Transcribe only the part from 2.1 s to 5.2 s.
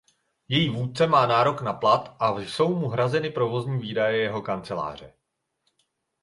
a jsou mu hrazeny provozní výdaje jeho kanceláře.